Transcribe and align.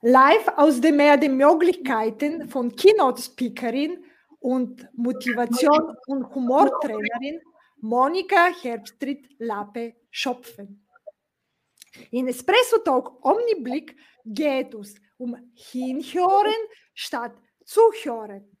Live 0.00 0.46
aus 0.56 0.80
dem 0.80 0.96
Meer 0.96 1.16
der 1.16 1.28
Möglichkeiten 1.28 2.48
von 2.48 2.74
Keynote-Speakerin 2.74 4.04
und 4.38 4.86
Motivation- 4.94 5.96
und 6.06 6.32
Humortrainerin 6.32 7.40
Monika 7.80 8.46
Herbstritt-Lappe 8.62 9.96
Schopfen. 10.10 10.86
In 12.12 12.28
Espresso 12.28 12.78
Talk 12.78 13.24
Omniblick 13.24 13.96
geht 14.24 14.72
es 14.74 14.94
um 15.16 15.36
Hinhören 15.54 16.54
statt 16.94 17.34
Zuhören. 17.64 18.56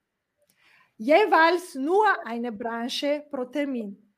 Jeweils 0.96 1.76
nur 1.76 2.04
eine 2.26 2.50
Branche 2.50 3.24
pro 3.30 3.44
Termin. 3.44 4.12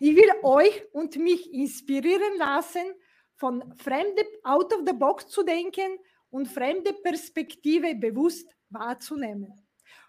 Ich 0.00 0.16
will 0.16 0.32
euch 0.42 0.82
und 0.92 1.16
mich 1.16 1.52
inspirieren 1.52 2.38
lassen, 2.38 2.94
von 3.34 3.74
fremde 3.76 4.24
out 4.42 4.72
of 4.72 4.80
the 4.86 4.94
box 4.94 5.28
zu 5.28 5.42
denken 5.42 5.98
und 6.36 6.46
fremde 6.48 6.92
Perspektive 6.92 7.94
bewusst 7.94 8.46
wahrzunehmen. 8.68 9.52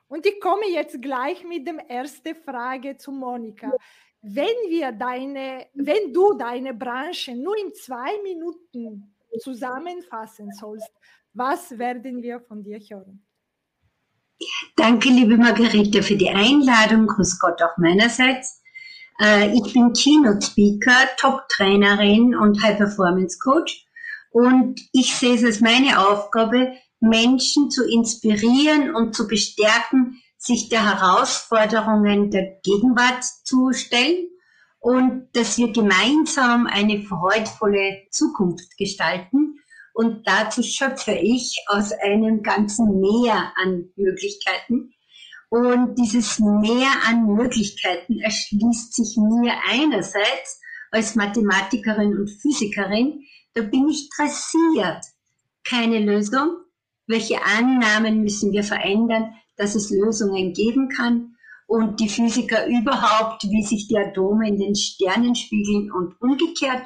Und 0.09 0.26
ich 0.26 0.40
komme 0.41 0.68
jetzt 0.70 1.02
gleich 1.02 1.44
mit 1.45 1.66
der 1.66 1.90
ersten 1.90 2.35
Frage 2.35 2.98
zu 2.98 3.12
Monika. 3.12 3.72
Wenn 4.22 4.58
wir 4.68 4.91
deine, 4.91 5.68
wenn 5.73 6.12
du 6.12 6.34
deine 6.34 6.73
Branche 6.73 7.34
nur 7.34 7.58
in 7.58 7.73
zwei 7.73 8.12
Minuten 8.23 9.16
zusammenfassen 9.40 10.52
sollst, 10.52 10.91
was 11.34 11.77
werden 11.77 12.21
wir 12.21 12.41
von 12.41 12.62
dir 12.62 12.80
hören? 12.80 13.26
Danke, 14.76 15.09
liebe 15.09 15.38
Margarete, 15.38 16.04
für 16.04 16.18
die 16.18 16.30
Einladung. 16.30 17.07
Grüß 17.07 17.40
Gott 17.40 17.62
auch 17.62 17.77
meinerseits. 17.77 18.62
Äh, 19.21 19.54
ich 19.54 19.73
bin 19.73 19.94
Keynote 19.94 20.46
Speaker, 20.46 21.07
Top-Trainerin 21.18 22.35
und 22.35 22.62
High-Performance-Coach. 22.62 23.87
Und 24.31 24.80
ich 24.91 25.16
sehe 25.16 25.36
es 25.36 25.44
als 25.44 25.62
meine 25.62 26.08
Aufgabe, 26.08 26.73
Menschen 26.99 27.70
zu 27.70 27.88
inspirieren 27.88 28.96
und 28.96 29.15
zu 29.15 29.27
bestärken, 29.27 30.21
sich 30.38 30.70
der 30.70 30.85
Herausforderungen 30.85 32.32
der 32.32 32.60
Gegenwart 32.63 33.24
zu 33.43 33.71
stellen 33.74 34.27
und 34.79 35.27
dass 35.34 35.57
wir 35.57 35.71
gemeinsam 35.71 36.68
eine 36.68 37.01
freudvolle 37.01 38.07
Zukunft 38.12 38.77
gestalten. 38.77 39.60
Und 39.93 40.27
dazu 40.27 40.62
schöpfe 40.62 41.13
ich 41.13 41.57
aus 41.68 41.91
einem 41.91 42.44
ganzen 42.44 42.99
Meer 42.99 43.51
an 43.55 43.90
Möglichkeiten. 43.96 44.94
Und 45.49 45.96
dieses 45.96 46.40
Meer 46.40 46.90
an 47.07 47.26
Möglichkeiten 47.26 48.20
erschließt 48.20 48.94
sich 48.94 49.18
mir 49.18 49.54
einerseits 49.70 50.62
als 50.91 51.16
Mathematikerin 51.16 52.18
und 52.18 52.29
Physikerin. 52.29 53.26
Da 53.58 53.63
bin 53.63 53.90
ich 53.90 54.08
dressiert. 54.16 55.04
Keine 55.68 55.98
Lösung. 55.98 56.58
Welche 57.08 57.44
Annahmen 57.44 58.22
müssen 58.22 58.52
wir 58.52 58.63
verändern, 58.63 59.34
dass 59.55 59.74
es 59.74 59.90
Lösungen 59.90 60.54
geben 60.54 60.90
kann? 60.90 61.36
Und 61.66 62.00
die 62.00 62.08
Physiker 62.08 62.68
überhaupt, 62.68 63.46
wie 63.46 63.63
sich 63.63 63.88
die 63.88 63.98
Atome 63.98 64.47
in 64.47 64.59
den 64.59 64.75
Sternen 64.75 65.34
spiegeln 65.34 65.91
und 65.91 66.22
umgekehrt. 66.22 66.84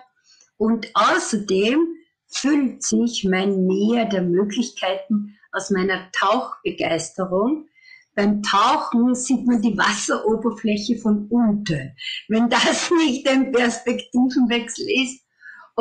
Und 0.56 0.90
außerdem 0.94 1.88
füllt 2.28 2.84
sich 2.84 3.26
mein 3.30 3.66
Meer 3.66 4.06
der 4.06 4.22
Möglichkeiten 4.22 5.38
aus 5.52 5.72
meiner 5.72 6.10
Tauchbegeisterung. 6.14 7.68
Beim 8.16 8.44
Tauchen 8.44 9.14
sieht 9.14 9.46
man 9.46 9.62
die 9.62 9.78
Wasseroberfläche 9.78 10.96
von 11.00 11.28
unten. 11.30 11.98
Wenn 12.30 12.48
das 12.48 12.90
nicht 13.06 13.28
ein 13.28 13.52
Perspektivenwechsel 13.52 14.86
ist, 15.04 15.22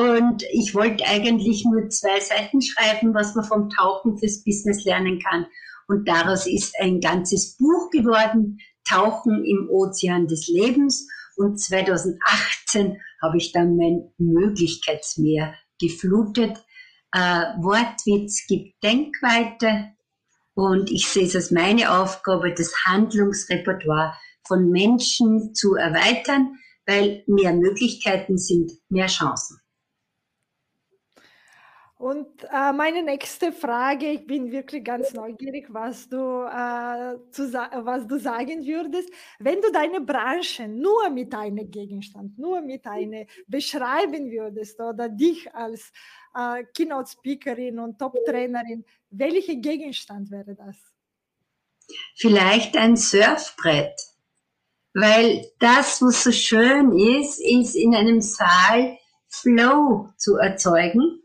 und 0.01 0.43
ich 0.51 0.75
wollte 0.75 1.05
eigentlich 1.07 1.65
nur 1.65 1.91
zwei 1.91 2.21
Seiten 2.21 2.63
schreiben, 2.63 3.13
was 3.13 3.35
man 3.35 3.45
vom 3.45 3.69
Tauchen 3.69 4.17
fürs 4.17 4.43
Business 4.43 4.85
lernen 4.85 5.21
kann. 5.21 5.47
Und 5.89 6.09
daraus 6.09 6.47
ist 6.47 6.75
ein 6.81 7.01
ganzes 7.01 7.57
Buch 7.59 7.91
geworden, 7.91 8.59
Tauchen 8.89 9.45
im 9.45 9.69
Ozean 9.69 10.27
des 10.27 10.49
Lebens. 10.49 11.07
Und 11.37 11.61
2018 11.61 12.99
habe 13.23 13.37
ich 13.37 13.53
dann 13.53 13.77
mein 13.77 14.11
Möglichkeitsmeer 14.19 15.55
geflutet. 15.81 16.57
Äh, 17.13 17.45
Wortwitz 17.59 18.47
gibt 18.47 18.83
Denkweite 18.83 19.91
und 20.55 20.91
ich 20.91 21.09
sehe 21.09 21.27
es 21.27 21.37
als 21.37 21.51
meine 21.51 21.93
Aufgabe, 21.93 22.55
das 22.55 22.73
Handlungsrepertoire 22.87 24.15
von 24.47 24.71
Menschen 24.71 25.55
zu 25.55 25.75
erweitern, 25.75 26.57
weil 26.87 27.23
mehr 27.27 27.53
Möglichkeiten 27.53 28.39
sind 28.39 28.73
mehr 28.89 29.07
Chancen. 29.07 29.60
Und 32.01 32.45
äh, 32.45 32.73
meine 32.73 33.03
nächste 33.03 33.53
Frage, 33.53 34.07
ich 34.07 34.27
bin 34.27 34.51
wirklich 34.51 34.83
ganz 34.83 35.13
neugierig, 35.13 35.67
was 35.69 36.09
du, 36.09 36.17
äh, 36.17 37.19
zu, 37.31 37.53
was 37.53 38.07
du 38.07 38.19
sagen 38.19 38.65
würdest. 38.65 39.11
Wenn 39.39 39.61
du 39.61 39.71
deine 39.71 40.01
Branche 40.01 40.67
nur 40.67 41.11
mit 41.11 41.35
einem 41.35 41.71
Gegenstand, 41.71 42.39
nur 42.39 42.63
mit 42.63 42.87
einer 42.87 43.27
beschreiben 43.47 44.31
würdest 44.31 44.81
oder 44.81 45.11
dich 45.11 45.55
als 45.55 45.93
äh, 46.35 46.65
Keynote-Speakerin 46.75 47.79
und 47.79 47.99
Top-Trainerin, 47.99 48.83
welcher 49.11 49.57
Gegenstand 49.57 50.31
wäre 50.31 50.55
das? 50.55 50.77
Vielleicht 52.17 52.79
ein 52.79 52.97
Surfbrett. 52.97 54.01
Weil 54.95 55.45
das, 55.59 56.01
was 56.01 56.25
so 56.25 56.33
schön 56.33 56.93
ist, 56.93 57.41
ist 57.41 57.75
in 57.75 57.95
einem 57.95 58.23
Saal 58.23 58.97
Flow 59.29 60.09
zu 60.17 60.37
erzeugen 60.37 61.20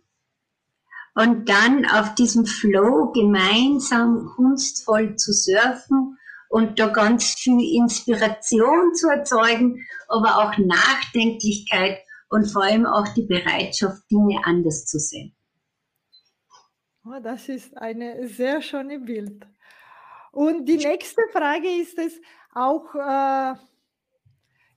und 1.15 1.47
dann 1.49 1.85
auf 1.85 2.13
diesem 2.15 2.45
Flow 2.45 3.11
gemeinsam 3.13 4.31
kunstvoll 4.35 5.15
zu 5.15 5.31
surfen 5.31 6.17
und 6.49 6.79
da 6.79 6.87
ganz 6.87 7.33
viel 7.35 7.59
Inspiration 7.81 8.93
zu 8.93 9.09
erzeugen, 9.09 9.85
aber 10.07 10.37
auch 10.37 10.57
Nachdenklichkeit 10.57 11.99
und 12.29 12.45
vor 12.45 12.63
allem 12.63 12.85
auch 12.85 13.07
die 13.15 13.25
Bereitschaft, 13.25 14.03
Dinge 14.11 14.41
anders 14.43 14.85
zu 14.85 14.99
sehen. 14.99 15.35
Oh, 17.05 17.19
das 17.21 17.49
ist 17.49 17.77
ein 17.77 18.27
sehr 18.27 18.61
schönes 18.61 19.03
Bild. 19.05 19.47
Und 20.31 20.65
die 20.65 20.77
nächste 20.77 21.21
Frage 21.31 21.69
ist 21.81 21.97
es 21.97 22.19
auch, 22.53 22.93
äh, 22.95 23.55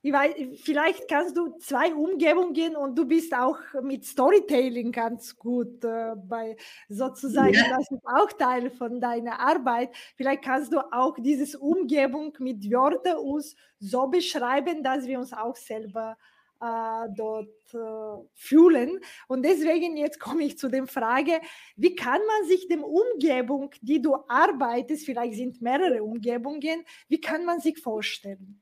ich 0.01 0.13
weiß, 0.13 0.33
vielleicht 0.63 1.07
kannst 1.09 1.35
du 1.35 1.57
zwei 1.57 1.93
Umgebungen 1.93 2.75
und 2.75 2.97
du 2.97 3.05
bist 3.05 3.33
auch 3.33 3.57
mit 3.81 4.05
Storytelling 4.05 4.91
ganz 4.91 5.35
gut 5.35 5.83
äh, 5.83 6.15
bei 6.15 6.55
sozusagen, 6.87 7.53
ja. 7.53 7.65
das 7.69 7.91
ist 7.91 8.05
auch 8.05 8.31
Teil 8.31 8.71
von 8.71 9.01
deiner 9.01 9.39
Arbeit. 9.39 9.89
Vielleicht 10.15 10.43
kannst 10.43 10.71
du 10.71 10.79
auch 10.79 11.17
diese 11.19 11.59
Umgebung 11.59 12.33
mit 12.39 12.69
Wörtern 12.71 13.17
uns 13.17 13.55
so 13.79 14.07
beschreiben, 14.07 14.83
dass 14.83 15.05
wir 15.05 15.19
uns 15.19 15.33
auch 15.33 15.55
selber 15.55 16.17
äh, 16.61 17.07
dort 17.15 17.73
äh, 17.73 18.25
fühlen. 18.35 18.99
Und 19.27 19.43
deswegen 19.43 19.97
jetzt 19.97 20.19
komme 20.19 20.43
ich 20.43 20.57
zu 20.57 20.69
der 20.69 20.87
Frage, 20.87 21.41
wie 21.75 21.95
kann 21.95 22.21
man 22.25 22.47
sich 22.47 22.67
dem 22.67 22.83
Umgebung, 22.83 23.71
die 23.81 24.01
du 24.01 24.15
arbeitest, 24.27 25.05
vielleicht 25.05 25.35
sind 25.35 25.61
mehrere 25.61 26.03
Umgebungen, 26.03 26.85
wie 27.07 27.19
kann 27.19 27.45
man 27.45 27.59
sich 27.59 27.79
vorstellen? 27.79 28.61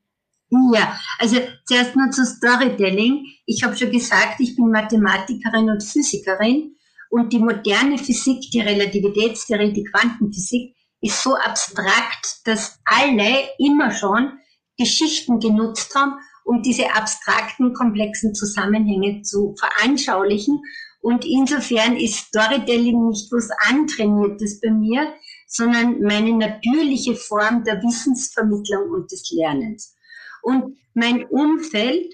Ja, 0.50 0.98
also 1.20 1.38
zuerst 1.66 1.96
nur 1.96 2.10
zu 2.12 2.26
Storytelling. 2.26 3.26
Ich 3.46 3.64
habe 3.64 3.76
schon 3.76 3.92
gesagt, 3.92 4.40
ich 4.40 4.56
bin 4.56 4.72
Mathematikerin 4.72 5.70
und 5.70 5.84
Physikerin 5.84 6.76
und 7.10 7.34
die 7.34 7.40
moderne 7.40 7.98
Physik, 7.98 8.50
die 8.52 8.62
Relativitätstheorie, 8.62 9.74
die 9.74 9.84
Quantenphysik 9.84 10.76
ist 11.02 11.22
so 11.22 11.36
abstrakt, 11.36 12.42
dass 12.46 12.80
alle 12.86 13.50
immer 13.60 13.92
schon 13.92 14.40
Geschichten 14.78 15.40
genutzt 15.40 15.94
haben, 15.96 16.14
um 16.46 16.62
diese 16.62 16.94
abstrakten, 16.96 17.74
komplexen 17.74 18.34
Zusammenhänge 18.34 19.22
zu 19.22 19.54
veranschaulichen. 19.60 20.62
Und 21.02 21.26
insofern 21.26 21.98
ist 21.98 22.16
Storytelling 22.16 23.10
nicht 23.10 23.32
was 23.32 23.50
Antrainiertes 23.70 24.62
bei 24.62 24.72
mir, 24.72 25.14
sondern 25.48 26.02
meine 26.02 26.34
natürliche 26.34 27.16
Form 27.16 27.64
der 27.64 27.82
Wissensvermittlung 27.82 28.92
und 28.92 29.12
des 29.12 29.30
Lernens. 29.32 29.97
Und 30.42 30.78
mein 30.94 31.26
Umfeld, 31.26 32.12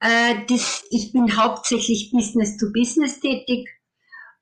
äh, 0.00 0.34
das, 0.48 0.84
ich 0.90 1.12
bin 1.12 1.36
hauptsächlich 1.36 2.10
Business 2.10 2.56
to 2.56 2.66
Business 2.72 3.20
tätig 3.20 3.68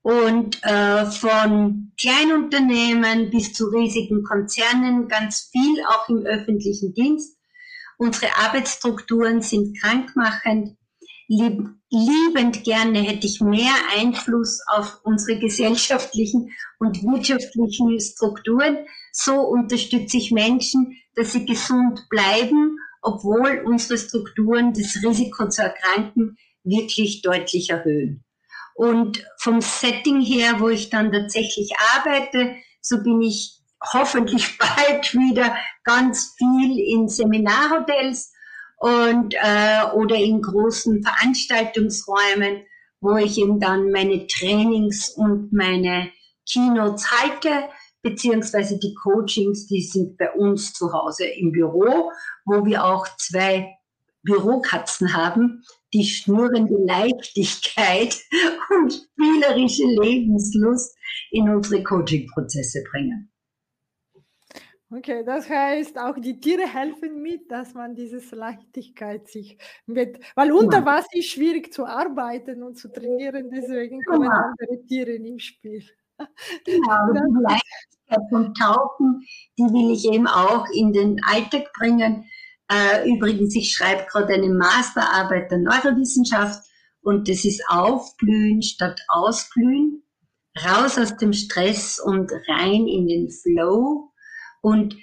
und 0.03 0.63
äh, 0.65 1.07
von 1.07 1.93
Kleinunternehmen 2.01 3.31
bis 3.31 3.53
zu 3.53 3.67
riesigen 3.67 4.25
Konzernen, 4.25 5.09
ganz 5.09 5.51
viel 5.53 5.83
auch 5.87 6.09
im 6.09 6.27
öffentlichen 6.27 6.93
Dienst. 6.95 7.39
Unsere 7.97 8.37
Arbeitsstrukturen 8.37 9.43
sind 9.43 9.81
krankmachend. 9.81 10.77
Lieb, 11.29 11.69
liebend 11.89 12.65
gerne 12.65 13.01
hätte 13.01 13.27
ich 13.27 13.41
mehr 13.41 13.73
Einfluss 13.97 14.61
auf 14.67 15.01
unsere 15.05 15.39
gesellschaftlichen 15.39 16.51
und 16.79 17.03
wirtschaftlichen 17.05 17.99
Strukturen. 18.01 18.79
So 19.13 19.41
unterstütze 19.41 20.17
ich 20.17 20.33
Menschen, 20.33 20.99
dass 21.15 21.33
sie 21.33 21.47
gesund 21.47 22.05
bleiben 22.11 22.77
obwohl 23.03 23.63
unsere 23.67 23.99
Strukturen 23.99 24.73
das 24.73 25.03
Risiko 25.05 25.49
zu 25.49 25.63
erkranken 25.63 26.37
wirklich 26.65 27.23
deutlich 27.23 27.71
erhöhen. 27.71 28.25
Und 28.75 29.25
vom 29.39 29.61
Setting 29.61 30.21
her, 30.21 30.61
wo 30.61 30.69
ich 30.69 30.89
dann 30.89 31.13
tatsächlich 31.13 31.73
arbeite, 31.95 32.57
so 32.81 33.03
bin 33.03 33.21
ich 33.21 33.59
hoffentlich 33.93 34.57
bald 34.59 35.13
wieder 35.15 35.57
ganz 35.85 36.35
viel 36.39 36.79
in 36.79 37.09
Seminarhotels 37.09 38.33
und 38.79 39.35
äh, 39.35 39.85
oder 39.95 40.17
in 40.17 40.41
großen 40.41 41.03
Veranstaltungsräumen, 41.03 42.65
wo 43.01 43.17
ich 43.17 43.39
eben 43.39 43.61
dann 43.61 43.91
meine 43.91 44.27
Trainings 44.27 45.11
und 45.11 45.53
meine 45.53 46.11
Keynotes 46.51 47.11
halte, 47.11 47.69
beziehungsweise 48.03 48.79
die 48.79 48.95
Coachings, 48.95 49.67
die 49.67 49.81
sind 49.81 50.19
bei 50.19 50.31
uns 50.33 50.73
zu 50.73 50.93
Hause 50.93 51.25
im 51.25 51.53
Büro, 51.53 52.11
wo 52.45 52.65
wir 52.65 52.85
auch 52.85 53.07
zwei 53.17 53.77
Bürokatzen 54.23 55.15
haben, 55.15 55.65
die 55.93 56.05
schnurrende 56.05 56.77
Leichtigkeit 56.85 58.17
und 58.71 58.93
spielerische 58.93 59.85
Lebenslust 59.85 60.97
in 61.31 61.49
unsere 61.49 61.83
Coaching-Prozesse 61.83 62.85
bringen. 62.91 63.29
Okay, 64.95 65.25
das 65.25 65.49
heißt, 65.49 65.99
auch 65.99 66.19
die 66.19 66.39
Tiere 66.39 66.67
helfen 66.67 67.23
mit, 67.23 67.51
dass 67.51 67.73
man 67.73 67.95
diese 67.95 68.21
Leichtigkeit 68.37 69.27
sich 69.27 69.57
mit, 69.87 70.19
weil 70.35 70.53
unter 70.53 70.81
ja. 70.81 70.85
Wasser 70.85 71.09
ist 71.15 71.31
schwierig 71.31 71.73
zu 71.73 71.87
arbeiten 71.87 72.63
und 72.63 72.77
zu 72.77 72.93
trainieren, 72.93 73.49
deswegen 73.51 74.03
kommen 74.03 74.25
ja. 74.25 74.53
andere 74.53 74.85
Tiere 74.85 75.13
im 75.13 75.39
Spiel. 75.39 75.83
Ja, 76.67 77.09
die 77.13 77.43
Leichtigkeit 77.43 78.29
vom 78.31 78.55
Tauchen, 78.55 79.23
die 79.59 79.65
will 79.65 79.93
ich 79.93 80.05
eben 80.07 80.27
auch 80.27 80.67
in 80.73 80.93
den 80.93 81.21
Alltag 81.25 81.73
bringen. 81.73 82.25
Äh, 82.71 83.09
übrigens, 83.09 83.55
ich 83.55 83.73
schreibe 83.73 84.07
gerade 84.11 84.35
eine 84.35 84.49
Masterarbeit 84.51 85.51
der 85.51 85.59
Neurowissenschaft 85.59 86.63
und 87.03 87.29
das 87.29 87.45
ist 87.45 87.63
Aufblühen 87.69 88.63
statt 88.63 89.01
Ausglühen, 89.09 90.03
raus 90.65 90.99
aus 90.99 91.17
dem 91.17 91.33
Stress 91.33 91.99
und 91.99 92.31
rein 92.49 92.87
in 92.87 93.07
den 93.07 93.31
Flow 93.31 94.13
und 94.63 94.97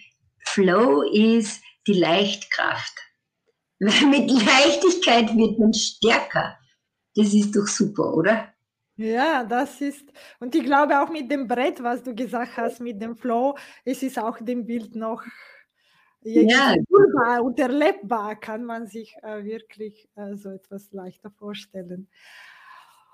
Flow 0.46 1.04
ist 1.04 1.62
die 1.86 1.94
Leichtkraft. 1.94 2.94
Mit 3.80 4.30
Leichtigkeit 4.30 5.36
wird 5.36 5.60
man 5.60 5.74
stärker. 5.74 6.58
Das 7.16 7.34
ist 7.34 7.56
doch 7.56 7.68
super, 7.68 8.14
oder? 8.14 8.54
Ja, 9.00 9.46
das 9.46 9.80
ist, 9.80 10.12
und 10.42 10.54
ich 10.54 10.64
glaube 10.66 11.00
auch 11.00 11.10
mit 11.10 11.32
dem 11.32 11.48
Brett, 11.48 11.82
was 11.82 12.04
du 12.04 12.14
gesagt 12.14 12.58
hast, 12.58 12.82
mit 12.82 13.02
dem 13.02 13.16
Flow, 13.16 13.56
es 13.86 14.04
ist 14.04 14.20
auch 14.20 14.38
dem 14.42 14.66
Bild 14.66 14.94
noch 14.94 15.24
ja, 16.22 16.76
fühlbar 16.86 17.42
und 17.42 17.58
erlebbar, 17.58 18.38
kann 18.38 18.66
man 18.66 18.88
sich 18.88 19.16
äh, 19.24 19.46
wirklich 19.46 20.10
äh, 20.16 20.36
so 20.36 20.50
etwas 20.50 20.92
leichter 20.92 21.32
vorstellen. 21.32 22.10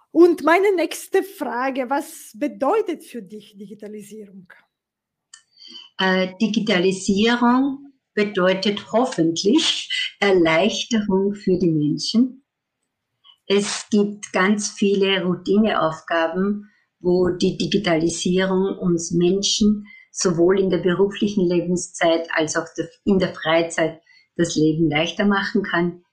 Und 0.10 0.44
meine 0.44 0.76
nächste 0.76 1.22
Frage, 1.22 1.88
was 1.88 2.32
bedeutet 2.34 3.04
für 3.04 3.22
dich 3.22 3.56
Digitalisierung? 3.56 4.52
Äh, 6.00 6.34
Digitalisierung 6.42 7.94
bedeutet 8.16 8.92
hoffentlich 8.92 10.16
Erleichterung 10.20 11.36
für 11.36 11.60
die 11.60 11.70
Menschen. 11.70 12.45
Es 13.48 13.88
gibt 13.92 14.32
ganz 14.32 14.72
viele 14.72 15.24
Routineaufgaben, 15.24 16.70
wo 17.00 17.30
die 17.30 17.58
Digitalisierung 17.58 18.78
uns 18.80 19.12
Menschen 19.12 19.86
sowohl 20.12 20.60
in 20.60 20.70
der 20.70 20.80
beruflichen 20.80 21.46
Lebenszeit 21.46 22.28
als 22.34 22.56
auch 22.56 22.66
in 23.04 23.20
der 23.20 23.34
Freizeit 23.34 24.02
das 24.36 24.56
Leben 24.56 24.90
leichter 24.90 25.26
machen 25.26 25.62
kann. 25.62 26.04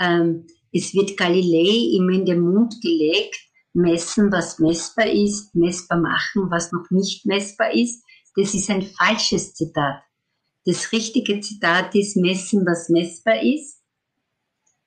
Ähm, 0.00 0.46
es 0.72 0.94
wird 0.94 1.16
Galilei 1.16 1.96
immer 1.96 2.12
in 2.12 2.26
den 2.26 2.40
Mund 2.40 2.74
gelegt, 2.82 3.36
messen, 3.72 4.30
was 4.32 4.58
messbar 4.58 5.06
ist, 5.06 5.54
messbar 5.54 5.98
machen, 5.98 6.50
was 6.50 6.72
noch 6.72 6.90
nicht 6.90 7.24
messbar 7.24 7.72
ist. 7.72 8.04
Das 8.36 8.54
ist 8.54 8.70
ein 8.70 8.82
falsches 8.82 9.54
Zitat. 9.54 10.02
Das 10.64 10.92
richtige 10.92 11.40
Zitat 11.40 11.94
ist 11.94 12.16
messen, 12.16 12.64
was 12.66 12.88
messbar 12.88 13.42
ist, 13.42 13.81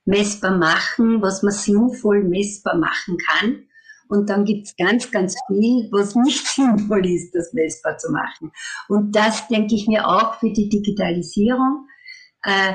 messbar 0.06 0.58
machen, 0.58 1.22
was 1.22 1.44
man 1.44 1.54
sinnvoll 1.54 2.24
messbar 2.24 2.78
machen 2.78 3.18
kann. 3.18 3.68
Und 4.08 4.30
dann 4.30 4.46
gibt's 4.46 4.76
ganz, 4.78 5.10
ganz 5.12 5.36
viel, 5.48 5.90
was 5.92 6.16
nicht 6.16 6.46
sinnvoll 6.56 7.06
ist, 7.06 7.34
das 7.34 7.54
messbar 7.54 7.98
zu 7.98 8.12
machen. 8.12 8.52
Und 8.88 9.16
das 9.16 9.48
denke 9.48 9.76
ich 9.76 9.88
mir 9.88 10.08
auch 10.08 10.36
für 10.40 10.52
die 10.52 10.70
Digitalisierung. 10.70 11.88
Äh, 12.44 12.74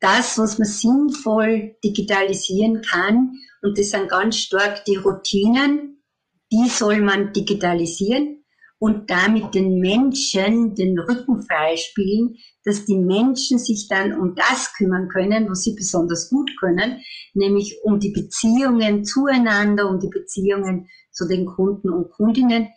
das, 0.00 0.38
was 0.38 0.58
man 0.58 0.68
sinnvoll 0.68 1.76
digitalisieren 1.82 2.82
kann, 2.82 3.32
und 3.62 3.76
das 3.76 3.90
sind 3.90 4.08
ganz 4.08 4.36
stark 4.36 4.84
die 4.84 4.94
Routinen, 4.94 6.04
die 6.52 6.68
soll 6.68 7.00
man 7.00 7.32
digitalisieren 7.32 8.37
und 8.78 9.10
damit 9.10 9.54
den 9.54 9.80
Menschen 9.80 10.74
den 10.74 10.98
Rücken 10.98 11.42
freispielen, 11.42 12.36
dass 12.64 12.84
die 12.84 12.98
Menschen 12.98 13.58
sich 13.58 13.88
dann 13.88 14.12
um 14.12 14.34
das 14.34 14.72
kümmern 14.74 15.08
können, 15.08 15.50
was 15.50 15.62
sie 15.62 15.74
besonders 15.74 16.30
gut 16.30 16.50
können, 16.60 17.00
nämlich 17.34 17.78
um 17.82 17.98
die 17.98 18.10
Beziehungen 18.10 19.04
zueinander, 19.04 19.88
um 19.88 19.98
die 19.98 20.08
Beziehungen 20.08 20.88
zu 21.10 21.26
den 21.26 21.46
Kunden 21.46 21.90
und 21.90 22.10
Kundinnen. 22.10 22.68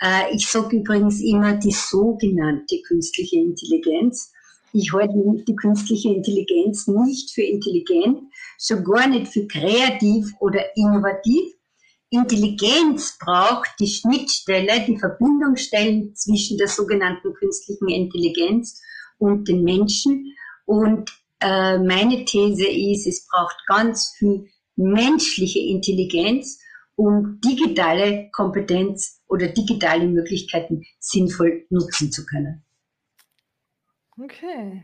Äh, 0.00 0.34
ich 0.34 0.46
sage 0.46 0.76
übrigens 0.76 1.20
immer 1.20 1.56
die 1.56 1.72
sogenannte 1.72 2.80
künstliche 2.86 3.36
Intelligenz. 3.36 4.32
Ich 4.72 4.92
halte 4.92 5.14
die 5.48 5.56
künstliche 5.56 6.14
Intelligenz 6.14 6.86
nicht 6.86 7.32
für 7.32 7.42
intelligent, 7.42 8.20
schon 8.60 8.84
gar 8.84 9.08
nicht 9.08 9.26
für 9.26 9.46
kreativ 9.48 10.32
oder 10.38 10.60
innovativ, 10.76 11.54
Intelligenz 12.10 13.16
braucht 13.18 13.70
die 13.78 13.86
Schnittstelle, 13.86 14.84
die 14.84 14.98
Verbindungsstellen 14.98 16.14
zwischen 16.16 16.58
der 16.58 16.66
sogenannten 16.66 17.32
künstlichen 17.34 17.88
Intelligenz 17.88 18.82
und 19.18 19.46
den 19.46 19.62
Menschen. 19.62 20.34
Und 20.64 21.10
äh, 21.40 21.78
meine 21.78 22.24
These 22.24 22.66
ist, 22.66 23.06
es 23.06 23.26
braucht 23.28 23.56
ganz 23.66 24.12
viel 24.18 24.48
menschliche 24.74 25.60
Intelligenz, 25.60 26.58
um 26.96 27.40
digitale 27.44 28.28
Kompetenz 28.32 29.22
oder 29.28 29.48
digitale 29.48 30.06
Möglichkeiten 30.06 30.82
sinnvoll 30.98 31.64
nutzen 31.70 32.10
zu 32.10 32.26
können. 32.26 32.64
Okay. 34.18 34.82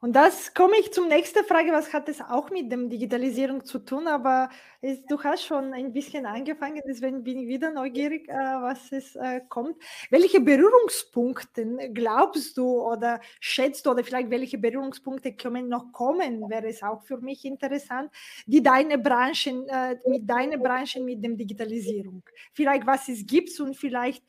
Und 0.00 0.12
das 0.14 0.52
komme 0.52 0.74
ich 0.78 0.92
zum 0.92 1.08
nächsten 1.08 1.42
Frage, 1.44 1.72
was 1.72 1.94
hat 1.94 2.08
es 2.10 2.20
auch 2.20 2.50
mit 2.50 2.70
dem 2.70 2.90
Digitalisierung 2.90 3.64
zu 3.64 3.78
tun? 3.78 4.06
Aber 4.06 4.50
es, 4.82 5.02
du 5.06 5.18
hast 5.22 5.44
schon 5.44 5.72
ein 5.72 5.94
bisschen 5.94 6.26
angefangen, 6.26 6.82
deswegen 6.86 7.24
bin 7.24 7.38
ich 7.38 7.48
wieder 7.48 7.72
neugierig, 7.72 8.28
äh, 8.28 8.34
was 8.34 8.92
es 8.92 9.16
äh, 9.16 9.40
kommt. 9.48 9.76
Welche 10.10 10.40
Berührungspunkte 10.40 11.90
glaubst 11.94 12.58
du 12.58 12.82
oder 12.82 13.20
schätzt 13.40 13.86
du 13.86 13.92
oder 13.92 14.04
vielleicht 14.04 14.28
welche 14.28 14.58
Berührungspunkte 14.58 15.34
können 15.34 15.68
noch 15.68 15.90
kommen, 15.92 16.42
wäre 16.50 16.68
es 16.68 16.82
auch 16.82 17.02
für 17.02 17.18
mich 17.18 17.46
interessant, 17.46 18.10
die 18.44 18.62
deine 18.62 18.98
Branchen, 18.98 19.66
äh, 19.66 19.96
mit 20.06 20.28
deiner 20.28 20.58
Branche 20.58 21.00
mit 21.00 21.24
dem 21.24 21.38
Digitalisierung. 21.38 22.22
Vielleicht 22.52 22.86
was 22.86 23.08
es 23.08 23.26
gibt 23.26 23.58
und 23.60 23.74
vielleicht 23.74 24.22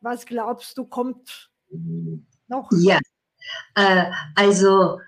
was 0.00 0.26
glaubst 0.26 0.76
du 0.76 0.84
kommt 0.84 1.52
noch? 2.48 2.68
Ja, 2.72 2.98
äh, 3.76 4.10
also 4.34 4.98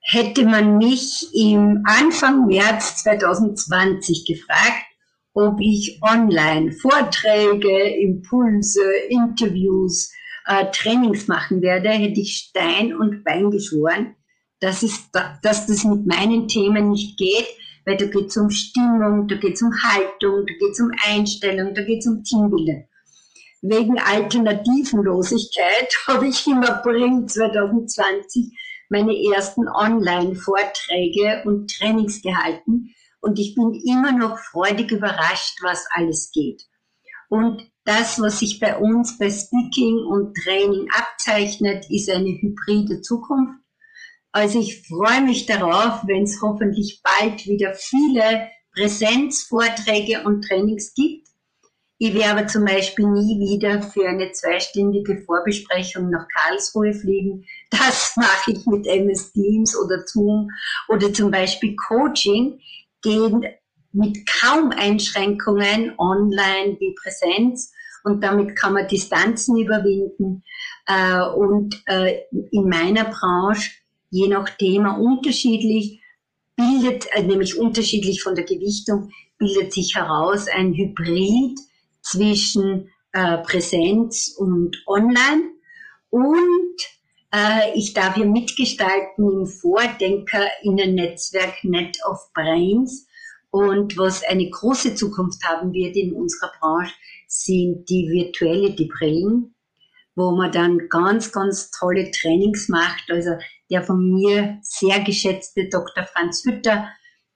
hätte 0.00 0.44
man 0.44 0.78
mich 0.78 1.28
im 1.34 1.84
Anfang 1.86 2.46
März 2.46 3.02
2020 3.02 4.26
gefragt, 4.26 4.86
ob 5.34 5.60
ich 5.60 6.00
online 6.02 6.72
Vorträge, 6.72 7.78
Impulse, 8.00 8.82
Interviews, 9.08 10.12
äh, 10.46 10.66
Trainings 10.72 11.28
machen 11.28 11.62
werde, 11.62 11.90
hätte 11.90 12.20
ich 12.20 12.36
Stein 12.36 12.94
und 12.94 13.22
Bein 13.24 13.50
geschworen, 13.50 14.16
dass, 14.60 14.82
es, 14.82 15.10
dass 15.12 15.66
das 15.66 15.84
mit 15.84 16.06
meinen 16.06 16.48
Themen 16.48 16.90
nicht 16.90 17.16
geht, 17.16 17.46
weil 17.86 17.96
da 17.96 18.06
geht 18.06 18.26
es 18.26 18.36
um 18.36 18.50
Stimmung, 18.50 19.28
da 19.28 19.36
geht 19.36 19.54
es 19.54 19.62
um 19.62 19.72
Haltung, 19.82 20.44
da 20.46 20.54
geht 20.54 20.72
es 20.72 20.80
um 20.80 20.90
Einstellung, 21.06 21.74
da 21.74 21.82
geht 21.82 22.00
es 22.00 22.06
um 22.06 22.22
Teambuilding. 22.24 22.86
Wegen 23.62 23.98
Alternativenlosigkeit 23.98 25.94
habe 26.06 26.28
ich 26.28 26.46
im 26.46 26.62
April 26.62 27.26
2020 27.26 28.56
meine 28.90 29.14
ersten 29.34 29.68
Online-Vorträge 29.68 31.42
und 31.46 31.70
Trainings 31.70 32.20
gehalten 32.22 32.94
und 33.20 33.38
ich 33.38 33.54
bin 33.54 33.72
immer 33.86 34.12
noch 34.12 34.38
freudig 34.38 34.90
überrascht, 34.90 35.58
was 35.62 35.86
alles 35.90 36.30
geht. 36.32 36.66
Und 37.28 37.70
das, 37.84 38.20
was 38.20 38.40
sich 38.40 38.58
bei 38.58 38.76
uns 38.76 39.18
bei 39.18 39.30
Speaking 39.30 39.98
und 39.98 40.34
Training 40.36 40.88
abzeichnet, 40.90 41.86
ist 41.90 42.10
eine 42.10 42.30
hybride 42.30 43.00
Zukunft. 43.02 43.60
Also 44.32 44.60
ich 44.60 44.86
freue 44.86 45.22
mich 45.22 45.46
darauf, 45.46 46.02
wenn 46.06 46.24
es 46.24 46.40
hoffentlich 46.42 47.02
bald 47.02 47.46
wieder 47.46 47.74
viele 47.74 48.48
Präsenzvorträge 48.74 50.24
und 50.24 50.42
Trainings 50.42 50.94
gibt 50.94 51.29
ich 52.02 52.14
werde 52.14 52.46
zum 52.46 52.64
Beispiel 52.64 53.06
nie 53.06 53.38
wieder 53.38 53.82
für 53.82 54.08
eine 54.08 54.32
zweistündige 54.32 55.22
Vorbesprechung 55.26 56.08
nach 56.08 56.26
Karlsruhe 56.34 56.94
fliegen. 56.94 57.44
Das 57.68 58.14
mache 58.16 58.52
ich 58.52 58.64
mit 58.64 58.86
MS 58.86 59.32
Teams 59.32 59.76
oder 59.76 60.02
Zoom 60.06 60.48
oder 60.88 61.12
zum 61.12 61.30
Beispiel 61.30 61.76
Coaching 61.76 62.58
gehen 63.02 63.44
mit 63.92 64.18
kaum 64.26 64.70
Einschränkungen, 64.70 65.92
online 65.98 66.78
wie 66.80 66.94
Präsenz. 66.94 67.70
Und 68.02 68.24
damit 68.24 68.56
kann 68.56 68.72
man 68.72 68.88
Distanzen 68.88 69.58
überwinden. 69.58 70.42
Äh, 70.86 71.20
und 71.36 71.82
äh, 71.84 72.20
in 72.50 72.66
meiner 72.66 73.04
Branche, 73.04 73.72
je 74.08 74.26
nach 74.26 74.48
Thema 74.56 74.96
unterschiedlich, 74.98 76.00
bildet, 76.56 77.08
äh, 77.12 77.22
nämlich 77.22 77.58
unterschiedlich 77.58 78.22
von 78.22 78.34
der 78.34 78.44
Gewichtung, 78.44 79.10
bildet 79.36 79.74
sich 79.74 79.94
heraus 79.96 80.46
ein 80.48 80.72
Hybrid 80.72 81.60
zwischen 82.10 82.90
äh, 83.12 83.38
Präsenz 83.38 84.34
und 84.36 84.76
Online. 84.86 85.54
Und 86.10 86.76
äh, 87.32 87.72
ich 87.74 87.94
darf 87.94 88.16
hier 88.16 88.26
mitgestalten 88.26 89.30
im 89.30 89.46
Vordenkerinnen-Netzwerk 89.46 91.64
Net 91.64 91.96
of 92.08 92.30
Brains. 92.34 93.06
Und 93.50 93.96
was 93.98 94.22
eine 94.24 94.48
große 94.48 94.94
Zukunft 94.94 95.42
haben 95.44 95.72
wird 95.72 95.96
in 95.96 96.12
unserer 96.12 96.52
Branche, 96.60 96.94
sind 97.26 97.88
die 97.88 98.08
virtuelle 98.08 98.70
Brillen, 98.86 99.56
wo 100.14 100.30
man 100.32 100.52
dann 100.52 100.88
ganz, 100.88 101.32
ganz 101.32 101.70
tolle 101.70 102.10
Trainings 102.12 102.68
macht. 102.68 103.10
Also 103.10 103.30
der 103.70 103.82
von 103.82 104.12
mir 104.12 104.58
sehr 104.62 105.00
geschätzte 105.00 105.68
Dr. 105.68 106.04
Franz 106.04 106.44
Hütter, 106.44 106.90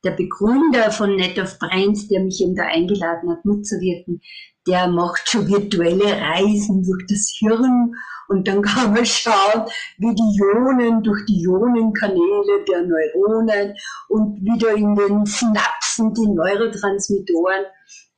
der 0.05 0.13
Begründer 0.13 0.91
von 0.91 1.17
Net 1.17 1.39
of 1.39 1.59
Brains, 1.59 2.09
der 2.09 2.21
mich 2.21 2.43
eben 2.43 2.55
da 2.55 2.65
eingeladen 2.65 3.31
hat, 3.31 3.45
mitzuwirken, 3.45 4.21
der 4.67 4.89
macht 4.89 5.29
schon 5.29 5.47
virtuelle 5.47 6.21
Reisen 6.21 6.83
durch 6.83 7.07
das 7.09 7.33
Hirn 7.39 7.95
und 8.29 8.49
dann 8.49 8.63
kann 8.63 8.93
man 8.95 9.05
schauen, 9.05 9.69
wie 9.99 10.15
die 10.15 10.39
Ionen 10.41 11.03
durch 11.03 11.25
die 11.27 11.43
Ionenkanäle 11.43 12.65
der 12.69 12.83
Neuronen 12.83 13.75
und 14.09 14.41
wieder 14.41 14.73
in 14.73 14.95
den 14.95 15.27
Synapsen 15.27 16.15
die 16.15 16.29
Neurotransmittoren 16.29 17.67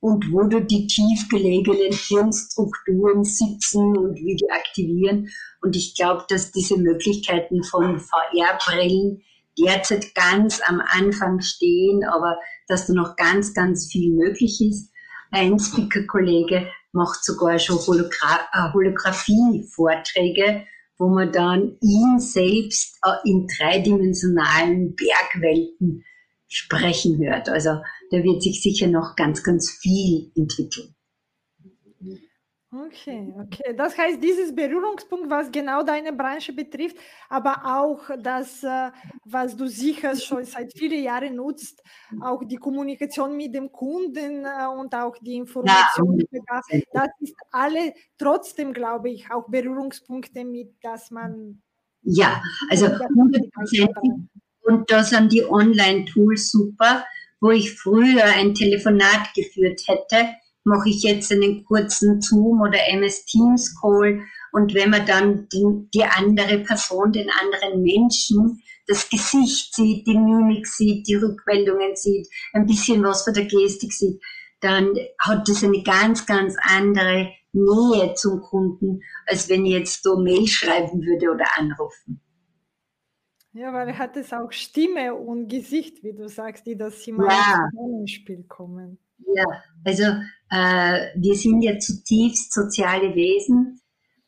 und 0.01 0.31
wo 0.33 0.45
da 0.45 0.61
die 0.61 0.87
tief 0.87 1.29
gelegenen 1.29 1.93
Hirnstrukturen 1.93 3.25
sitzen 3.25 3.97
und 3.97 4.17
wie 4.17 4.37
die 4.37 4.51
aktivieren. 4.51 5.29
Und 5.63 5.75
ich 5.75 5.97
glaube, 5.97 6.25
dass 6.29 6.53
diese 6.53 6.77
Möglichkeiten 6.77 7.65
von 7.65 7.99
VR-Brillen 7.99 9.23
derzeit 9.59 10.15
ganz 10.15 10.61
am 10.69 10.81
Anfang 10.87 11.41
stehen, 11.41 12.05
aber 12.05 12.39
dass 12.69 12.87
da 12.87 12.93
noch 12.93 13.17
ganz, 13.17 13.55
ganz 13.55 13.91
viel 13.91 14.13
möglich 14.13 14.61
ist. 14.61 14.93
Ein 15.31 15.59
Speaker-Kollege 15.59 16.69
macht 16.93 17.25
sogar 17.25 17.59
schon 17.59 17.79
Hologra 17.79 18.41
äh, 18.53 18.73
Holographie-Vorträge, 18.73 20.67
wo 20.99 21.09
man 21.09 21.31
dann 21.31 21.77
ihn 21.81 22.19
selbst 22.19 22.99
äh, 23.05 23.29
in 23.29 23.47
dreidimensionalen 23.47 24.97
Bergwelten 24.97 26.05
sprechen 26.49 27.19
hört. 27.19 27.49
Also 27.49 27.83
da 28.11 28.23
wird 28.23 28.43
sich 28.43 28.63
sicher 28.63 28.87
noch 28.89 29.15
ganz, 29.17 29.43
ganz 29.43 29.71
viel 29.71 30.33
entwickeln. 30.37 30.96
Okay, 32.85 33.33
okay. 33.39 33.75
Das 33.77 33.97
heißt, 33.97 34.23
dieses 34.23 34.55
Berührungspunkt, 34.55 35.31
was 35.31 35.51
genau 35.51 35.83
deine 35.83 36.13
Branche 36.13 36.53
betrifft, 36.53 36.97
aber 37.29 37.63
auch 37.65 38.11
das, 38.19 38.63
äh, 38.63 38.91
was 39.25 39.57
du 39.57 39.67
sicher 39.67 40.15
schon 40.17 40.45
seit 40.45 40.73
vielen 40.73 41.03
Jahren 41.03 41.37
nutzt, 41.37 41.83
auch 42.21 42.43
die 42.45 42.57
Kommunikation 42.57 43.37
mit 43.37 43.55
dem 43.55 43.71
Kunden 43.73 44.45
äh, 44.45 44.67
und 44.67 44.95
auch 44.95 45.17
die 45.21 45.37
Information, 45.37 46.21
ja. 46.31 46.63
das 46.93 47.11
ist 47.21 47.35
alle 47.51 47.95
trotzdem, 48.19 48.73
glaube 48.73 49.11
ich, 49.11 49.31
auch 49.31 49.49
Berührungspunkte 49.49 50.45
mit, 50.45 50.75
dass 50.83 51.11
man. 51.11 51.63
Ja, 52.03 52.43
also 52.69 52.87
100 52.87 53.47
und 54.63 54.91
da 54.91 55.03
sind 55.03 55.33
die 55.33 55.45
Online-Tools 55.45 56.51
super, 56.51 57.05
wo 57.41 57.51
ich 57.51 57.73
früher 57.79 58.25
ein 58.25 58.55
Telefonat 58.55 59.33
geführt 59.35 59.81
hätte 59.87 60.29
mache 60.67 60.91
ich 60.91 61.03
jetzt 61.03 61.33
einen 61.33 61.65
kurzen 61.65 62.21
Zoom 62.21 62.61
oder 62.61 62.79
MS 62.89 63.25
Teams 63.25 63.75
Call 63.81 64.23
und 64.53 64.75
wenn 64.75 64.91
man 64.91 65.05
dann 65.05 65.49
die, 65.53 65.89
die 65.95 66.05
andere 66.05 66.61
Person, 66.61 67.13
den 67.13 67.29
anderen 67.31 67.83
Menschen, 67.83 68.63
das 68.87 69.09
Gesicht 69.11 69.75
sieht, 69.75 70.07
die 70.07 70.17
Mimik 70.17 70.67
sieht, 70.67 71.07
die 71.07 71.17
Rückmeldungen 71.17 71.95
sieht, 71.95 72.27
ein 72.53 72.67
bisschen 72.67 73.03
was 73.05 73.25
von 73.25 73.35
der 73.35 73.45
Gestik 73.45 73.93
sieht, 73.93 74.19
dann 74.61 74.95
hat 75.19 75.49
das 75.49 75.63
eine 75.63 75.83
ganz, 75.83 76.25
ganz 76.25 76.57
andere 76.63 77.33
Nähe 77.53 78.15
zum 78.15 78.41
Kunden, 78.41 79.01
als 79.27 79.49
wenn 79.49 79.67
ich 79.67 79.73
jetzt 79.73 80.03
so 80.03 80.19
Mail 80.19 80.47
schreiben 80.47 81.03
würde 81.03 81.31
oder 81.33 81.45
anrufen. 81.57 82.21
Ja, 83.53 83.73
weil 83.73 83.89
er 83.89 83.99
hat 83.99 84.17
es 84.17 84.33
auch 84.33 84.53
Stimme 84.53 85.15
und 85.15 85.49
Gesicht, 85.49 86.03
wie 86.03 86.13
du 86.13 86.29
sagst, 86.29 86.67
die 86.67 86.77
das 86.77 87.07
immer 87.07 87.29
ja. 87.29 87.69
ins 88.01 88.11
Spiel 88.11 88.45
kommen. 88.45 88.99
Ja, 89.19 89.45
also 89.85 90.03
äh, 90.51 91.09
wir 91.17 91.35
sind 91.35 91.63
ja 91.63 91.79
zutiefst 91.79 92.53
soziale 92.53 93.15
Wesen. 93.15 93.81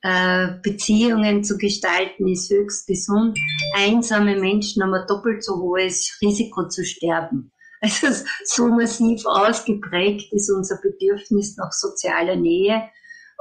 Äh, 0.03 0.61
Beziehungen 0.63 1.43
zu 1.43 1.59
gestalten 1.59 2.29
ist 2.29 2.51
höchst 2.51 2.87
gesund. 2.87 3.39
Einsame 3.75 4.39
Menschen 4.39 4.83
haben 4.83 4.95
ein 4.95 5.07
doppelt 5.09 5.43
so 5.43 5.57
hohes 5.57 6.19
Risiko 6.23 6.69
zu 6.69 6.85
sterben. 6.85 7.53
Also 7.81 8.09
so 8.45 8.67
massiv 8.67 9.25
ausgeprägt 9.25 10.33
ist 10.33 10.51
unser 10.51 10.81
Bedürfnis 10.83 11.57
nach 11.57 11.71
sozialer 11.71 12.35
Nähe. 12.35 12.83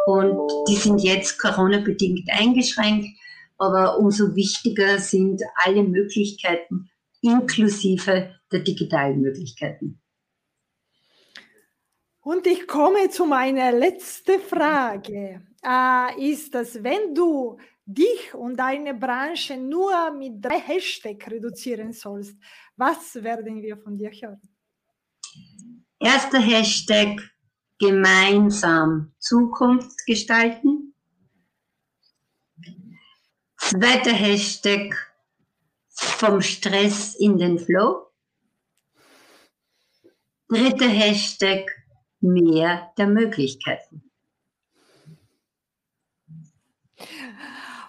Und 0.06 0.52
die 0.70 0.76
sind 0.76 1.00
jetzt 1.00 1.40
Corona-bedingt 1.40 2.30
eingeschränkt. 2.30 3.08
Aber 3.58 3.98
umso 3.98 4.36
wichtiger 4.36 5.00
sind 5.00 5.42
alle 5.66 5.82
Möglichkeiten 5.82 6.92
inklusive 7.22 8.30
der 8.52 8.60
digitalen 8.60 9.22
Möglichkeiten. 9.22 10.00
Und 12.30 12.46
ich 12.46 12.68
komme 12.68 13.10
zu 13.10 13.26
meiner 13.26 13.72
letzten 13.72 14.42
Frage. 14.42 15.48
Äh, 15.64 16.30
ist 16.30 16.54
das, 16.54 16.84
wenn 16.84 17.16
du 17.16 17.58
dich 17.86 18.34
und 18.34 18.58
deine 18.58 18.94
Branche 18.94 19.56
nur 19.56 20.12
mit 20.12 20.44
drei 20.44 20.60
Hashtags 20.60 21.26
reduzieren 21.32 21.94
sollst, 21.94 22.36
was 22.76 23.16
werden 23.24 23.62
wir 23.62 23.78
von 23.78 23.98
dir 23.98 24.12
hören? 24.12 24.42
Erster 26.02 26.40
Hashtag 26.40 27.18
gemeinsam 27.80 29.14
Zukunft 29.20 30.06
gestalten. 30.06 30.94
Zweiter 33.56 34.12
Hashtag 34.12 34.94
vom 35.88 36.42
Stress 36.42 37.16
in 37.16 37.38
den 37.38 37.58
Flow. 37.58 38.12
Dritter 40.50 40.90
Hashtag 40.90 41.87
mehr 42.20 42.92
der 42.98 43.08
Möglichkeiten. 43.08 44.04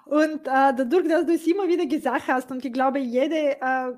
Und 0.05 0.47
äh, 0.47 0.75
dadurch, 0.75 1.07
dass 1.09 1.27
du 1.27 1.35
es 1.35 1.47
immer 1.47 1.69
wieder 1.69 1.87
gesagt 1.87 2.29
hast, 2.29 2.51
und 2.51 2.65
ich 2.65 2.73
glaube, 2.73 2.99
jede 2.99 3.61
äh, 3.61 3.93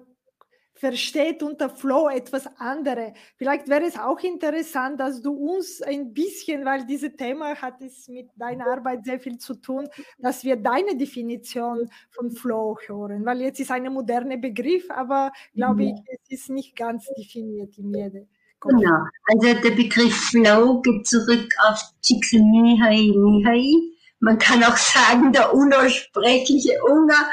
versteht 0.80 1.42
unter 1.42 1.68
Flow 1.68 2.08
etwas 2.08 2.48
anderes. 2.56 3.12
Vielleicht 3.36 3.68
wäre 3.68 3.84
es 3.84 3.98
auch 3.98 4.18
interessant, 4.20 4.98
dass 4.98 5.20
du 5.20 5.32
uns 5.32 5.82
ein 5.82 6.14
bisschen, 6.14 6.64
weil 6.64 6.86
dieses 6.86 7.14
Thema 7.16 7.54
hat 7.54 7.82
es 7.82 8.08
mit 8.08 8.30
deiner 8.34 8.66
Arbeit 8.66 9.04
sehr 9.04 9.20
viel 9.20 9.36
zu 9.36 9.54
tun, 9.56 9.88
dass 10.18 10.42
wir 10.42 10.56
deine 10.56 10.96
Definition 10.96 11.90
von 12.10 12.30
Flow 12.30 12.78
hören, 12.86 13.26
weil 13.26 13.42
jetzt 13.42 13.60
ist 13.60 13.70
ein 13.70 13.92
moderner 13.92 14.38
Begriff, 14.38 14.90
aber 14.90 15.32
glaube 15.54 15.84
ich, 15.84 15.94
es 16.06 16.30
ist 16.30 16.50
nicht 16.50 16.74
ganz 16.74 17.06
definiert 17.14 17.76
in 17.76 17.94
jedem. 17.94 18.28
Genau. 18.62 19.04
Also 19.26 19.60
der 19.62 19.70
Begriff 19.70 20.14
Flow 20.30 20.80
geht 20.82 21.06
zurück 21.06 21.48
auf 21.66 21.82
Csikszentmihalyi 22.02 23.16
Mihai. 23.16 23.72
Man 24.20 24.38
kann 24.38 24.62
auch 24.62 24.76
sagen, 24.76 25.32
der 25.32 25.54
unaussprechliche 25.54 26.78
Ungar. 26.82 27.30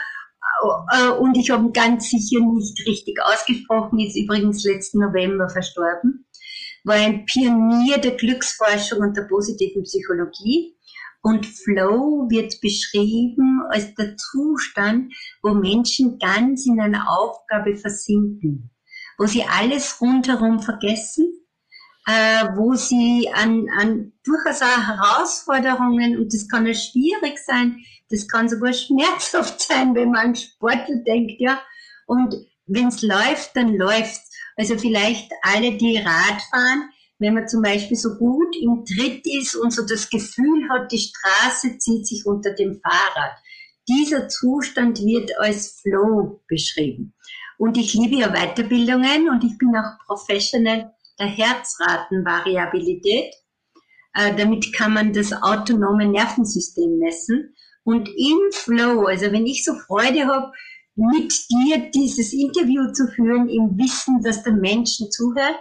Äh, 0.93 1.09
und 1.19 1.35
ich 1.37 1.49
habe 1.49 1.65
ihn 1.65 1.73
ganz 1.73 2.09
sicher 2.09 2.39
nicht 2.39 2.79
richtig 2.87 3.21
ausgesprochen, 3.21 3.99
ist 3.99 4.15
übrigens 4.15 4.63
letzten 4.63 4.99
November 4.99 5.49
verstorben. 5.49 6.25
War 6.85 6.95
ein 6.95 7.25
Pionier 7.25 7.97
der 7.97 8.15
Glücksforschung 8.15 8.99
und 8.99 9.17
der 9.17 9.23
positiven 9.23 9.83
Psychologie. 9.83 10.77
Und 11.21 11.45
Flow 11.45 12.27
wird 12.29 12.61
beschrieben 12.61 13.63
als 13.69 13.93
der 13.95 14.15
Zustand, 14.15 15.13
wo 15.43 15.53
Menschen 15.53 16.19
ganz 16.19 16.65
in 16.65 16.79
einer 16.79 17.05
Aufgabe 17.09 17.75
versinken 17.75 18.71
wo 19.17 19.25
sie 19.25 19.43
alles 19.43 19.99
rundherum 19.99 20.61
vergessen, 20.61 21.33
äh, 22.05 22.45
wo 22.55 22.75
sie 22.75 23.29
an, 23.33 23.67
an 23.77 24.13
durchaus 24.23 24.61
auch 24.61 24.87
Herausforderungen, 24.87 26.17
und 26.17 26.33
das 26.33 26.47
kann 26.47 26.65
ja 26.65 26.73
schwierig 26.73 27.37
sein, 27.45 27.83
das 28.09 28.27
kann 28.27 28.47
sogar 28.47 28.73
schmerzhaft 28.73 29.61
sein, 29.61 29.95
wenn 29.95 30.11
man 30.11 30.27
an 30.27 30.35
Sportler 30.35 31.03
denkt, 31.05 31.39
ja, 31.39 31.61
und 32.05 32.35
wenn 32.65 32.87
es 32.87 33.01
läuft, 33.01 33.55
dann 33.55 33.73
läuft 33.75 34.21
Also 34.55 34.77
vielleicht 34.77 35.31
alle, 35.41 35.77
die 35.77 35.97
Rad 35.97 36.41
fahren, 36.49 36.89
wenn 37.19 37.33
man 37.33 37.47
zum 37.47 37.61
Beispiel 37.61 37.97
so 37.97 38.15
gut 38.17 38.55
im 38.61 38.85
Tritt 38.85 39.25
ist 39.25 39.55
und 39.55 39.71
so 39.71 39.85
das 39.85 40.09
Gefühl 40.09 40.69
hat, 40.69 40.91
die 40.91 40.99
Straße 40.99 41.77
zieht 41.77 42.07
sich 42.07 42.25
unter 42.25 42.53
dem 42.53 42.79
Fahrrad. 42.81 43.37
Dieser 43.87 44.27
Zustand 44.27 44.99
wird 44.99 45.37
als 45.39 45.81
Flow 45.81 46.41
beschrieben. 46.47 47.13
Und 47.57 47.77
ich 47.77 47.93
liebe 47.93 48.15
ja 48.17 48.29
Weiterbildungen 48.29 49.29
und 49.29 49.43
ich 49.43 49.57
bin 49.57 49.75
auch 49.75 49.97
Professional 50.05 50.93
der 51.19 51.27
Herzratenvariabilität. 51.27 53.33
Äh, 54.13 54.35
damit 54.35 54.71
kann 54.73 54.93
man 54.93 55.11
das 55.13 55.33
autonome 55.33 56.07
Nervensystem 56.07 56.99
messen. 56.99 57.55
Und 57.83 58.07
im 58.09 58.51
Flow, 58.51 59.05
also 59.05 59.31
wenn 59.31 59.47
ich 59.47 59.63
so 59.63 59.73
Freude 59.73 60.27
habe, 60.27 60.51
mit 60.95 61.33
dir 61.49 61.89
dieses 61.91 62.33
Interview 62.33 62.91
zu 62.91 63.07
führen, 63.07 63.49
im 63.49 63.77
Wissen, 63.77 64.21
dass 64.23 64.43
der 64.43 64.53
Menschen 64.53 65.09
zuhört, 65.11 65.59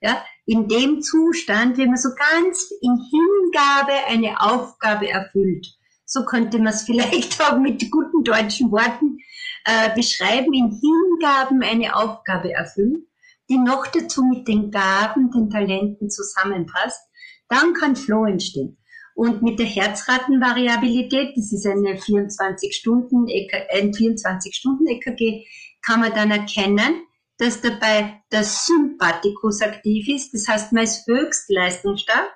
ja, 0.00 0.22
in 0.46 0.68
dem 0.68 1.02
Zustand, 1.02 1.76
wenn 1.76 1.88
man 1.88 1.96
so 1.96 2.10
ganz 2.16 2.70
in 2.80 2.96
Hingabe 3.10 3.92
eine 4.08 4.40
Aufgabe 4.40 5.08
erfüllt. 5.08 5.66
So 6.04 6.24
könnte 6.24 6.58
man 6.58 6.68
es 6.68 6.82
vielleicht 6.86 7.42
auch 7.42 7.58
mit 7.58 7.90
guten 7.90 8.22
deutschen 8.22 8.70
Worten 8.70 9.18
äh, 9.66 9.94
beschreiben, 9.94 10.54
in 10.54 10.70
Hingaben 10.70 11.62
eine 11.62 11.94
Aufgabe 11.94 12.52
erfüllen, 12.52 13.06
die 13.48 13.58
noch 13.58 13.86
dazu 13.88 14.22
mit 14.24 14.48
den 14.48 14.70
Gaben, 14.70 15.30
den 15.30 15.50
Talenten 15.50 16.08
zusammenpasst, 16.08 17.00
dann 17.48 17.74
kann 17.74 17.96
Flow 17.96 18.24
entstehen. 18.24 18.78
Und 19.14 19.42
mit 19.42 19.58
der 19.58 19.66
Herzratenvariabilität, 19.66 21.36
das 21.36 21.52
ist 21.52 21.66
eine 21.66 21.96
24 21.96 22.76
Stunden, 22.76 23.26
ein 23.72 23.92
24 23.92 24.54
Stunden 24.54 24.86
EKG, 24.86 25.46
kann 25.84 26.00
man 26.00 26.12
dann 26.12 26.30
erkennen, 26.30 27.06
dass 27.38 27.60
dabei 27.60 28.22
der 28.30 28.44
Sympathikus 28.44 29.62
aktiv 29.62 30.08
ist. 30.08 30.32
Das 30.32 30.48
heißt, 30.48 30.72
man 30.72 30.84
ist 30.84 31.06
höchst 31.06 31.50
leistungsstark. 31.50 32.32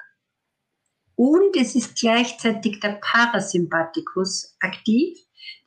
Und 1.17 1.55
es 1.57 1.75
ist 1.75 2.01
gleichzeitig 2.01 2.81
der 2.81 2.99
Parasympathikus 3.01 4.57
aktiv. 4.61 5.19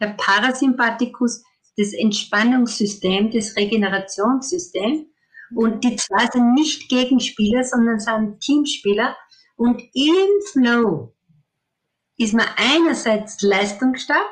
Der 0.01 0.15
Parasympathikus, 0.17 1.43
das 1.77 1.93
Entspannungssystem, 1.93 3.31
das 3.31 3.55
Regenerationssystem. 3.55 5.07
Und 5.55 5.83
die 5.83 5.95
zwei 5.95 6.27
sind 6.31 6.53
nicht 6.53 6.89
Gegenspieler, 6.89 7.63
sondern 7.63 7.99
sind 7.99 8.39
Teamspieler. 8.39 9.15
Und 9.55 9.81
im 9.93 10.41
Flow 10.51 11.13
ist 12.17 12.33
man 12.33 12.45
einerseits 12.55 13.41
leistungsstark 13.41 14.25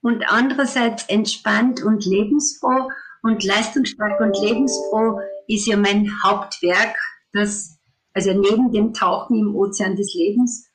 und 0.00 0.22
andererseits 0.28 1.04
entspannt 1.08 1.82
und 1.82 2.04
lebensfroh 2.04 2.90
und 3.22 3.42
leistungsstark 3.42 4.20
und 4.20 4.38
lebensfroh 4.38 5.20
ist 5.48 5.66
ja 5.66 5.76
mein 5.76 6.10
Hauptwerk, 6.22 6.94
das, 7.32 7.78
also 8.12 8.32
neben 8.32 8.70
dem 8.70 8.92
Tauchen 8.92 9.38
im 9.38 9.56
Ozean 9.56 9.96
des 9.96 10.14
Lebens. 10.14 10.68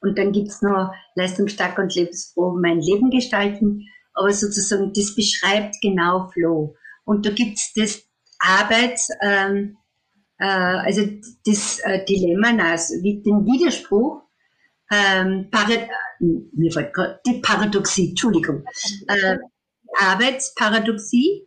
Und 0.00 0.16
dann 0.18 0.32
gibt's 0.32 0.62
noch 0.62 0.92
leistungsstark 1.14 1.78
und 1.78 1.94
lebensfroh 1.94 2.58
mein 2.58 2.80
Leben 2.80 3.10
gestalten. 3.10 3.86
Aber 4.20 4.32
sozusagen, 4.34 4.92
das 4.92 5.14
beschreibt 5.14 5.76
genau 5.80 6.28
Flow. 6.28 6.76
Und 7.04 7.24
da 7.24 7.30
gibt's 7.30 7.72
das 7.74 8.02
Arbeits, 8.38 9.08
ähm, 9.22 9.78
äh, 10.38 10.44
also 10.44 11.06
das 11.46 11.78
äh, 11.78 12.04
Dilemma, 12.04 12.50
wie 13.02 13.22
den 13.22 13.46
Widerspruch, 13.46 14.20
ähm, 14.92 15.48
Parad 15.50 15.88
mir 16.20 16.70
fällt 16.70 16.92
die 17.26 17.40
Paradoxie, 17.40 18.10
Entschuldigung, 18.10 18.62
äh, 19.08 19.38
Arbeitsparadoxie, 19.98 21.46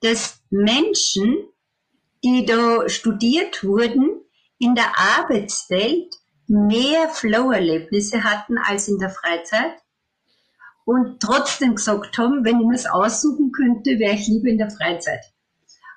dass 0.00 0.40
Menschen, 0.50 1.48
die 2.22 2.46
da 2.46 2.88
studiert 2.88 3.64
wurden, 3.64 4.20
in 4.58 4.76
der 4.76 4.96
Arbeitswelt 4.96 6.14
mehr 6.46 7.08
Flow-Erlebnisse 7.08 8.22
hatten 8.22 8.58
als 8.58 8.86
in 8.86 8.98
der 8.98 9.10
Freizeit 9.10 9.81
und 10.84 11.20
trotzdem 11.20 11.74
gesagt 11.76 12.18
haben, 12.18 12.44
wenn 12.44 12.60
ich 12.60 12.66
mir 12.66 12.74
es 12.74 12.86
aussuchen 12.86 13.52
könnte, 13.52 13.98
wäre 13.98 14.14
ich 14.14 14.26
lieber 14.28 14.48
in 14.48 14.58
der 14.58 14.70
Freizeit. 14.70 15.20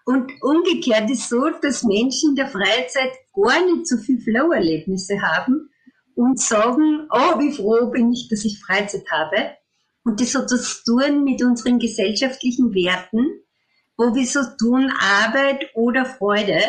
Und 0.06 0.32
umgekehrt 0.42 1.10
ist 1.10 1.30
so, 1.30 1.50
dass 1.62 1.84
Menschen 1.84 2.32
in 2.32 2.36
der 2.36 2.48
Freizeit 2.48 3.12
gar 3.34 3.66
nicht 3.66 3.88
so 3.88 3.98
viel 3.98 4.22
Flow-Erlebnisse 4.22 5.20
haben 5.22 5.70
und 6.16 6.40
sagen, 6.40 7.08
oh, 7.12 7.40
wie 7.40 7.52
froh 7.52 7.90
bin 7.90 8.14
ich, 8.14 8.28
dass 8.30 8.46
ich 8.46 8.64
Freizeit 8.64 9.06
habe. 9.12 9.56
Und 10.04 10.22
das 10.22 10.36
hat 10.36 10.50
zu 10.50 10.58
tun 10.86 11.24
mit 11.24 11.44
unseren 11.44 11.80
gesellschaftlichen 11.80 12.74
Werten, 12.76 13.42
wo 13.98 14.14
wir 14.14 14.28
so 14.28 14.42
tun, 14.60 14.94
Arbeit 15.00 15.66
oder 15.74 16.06
Freude. 16.06 16.60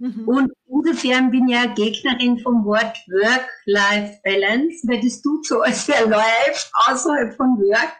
Mhm. 0.00 0.26
Und 0.26 0.52
insofern 0.66 1.30
bin 1.30 1.46
ich 1.48 1.54
ja 1.54 1.66
Gegnerin 1.66 2.38
vom 2.38 2.64
Wort 2.64 2.96
Work-Life-Balance, 3.06 4.88
weil 4.88 5.00
das 5.02 5.20
tut 5.20 5.46
so, 5.46 5.60
als 5.60 5.86
wäre 5.88 6.08
Life 6.08 6.70
außerhalb 6.86 7.36
von 7.36 7.58
Work. 7.58 7.92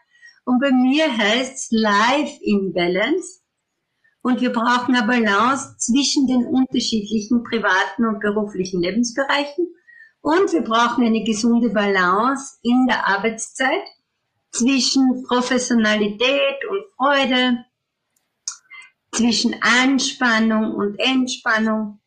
Und 0.44 0.60
bei 0.60 0.72
mir 0.72 1.16
heißt 1.16 1.52
es 1.52 1.68
Life 1.70 2.38
in 2.42 2.72
Balance. 2.72 3.40
Und 4.22 4.40
wir 4.40 4.50
brauchen 4.50 4.94
eine 4.94 5.06
Balance 5.06 5.76
zwischen 5.78 6.26
den 6.26 6.46
unterschiedlichen 6.46 7.44
privaten 7.44 8.06
und 8.06 8.20
beruflichen 8.20 8.80
Lebensbereichen. 8.80 9.68
Und 10.22 10.52
wir 10.52 10.62
brauchen 10.62 11.04
eine 11.04 11.22
gesunde 11.22 11.70
Balance 11.70 12.58
in 12.62 12.86
der 12.86 13.06
Arbeitszeit 13.08 13.86
zwischen 14.50 15.22
Professionalität 15.28 16.64
und 16.70 16.82
Freude, 16.96 17.64
zwischen 19.12 19.56
Anspannung 19.62 20.74
und 20.74 20.98
Entspannung. 20.98 22.00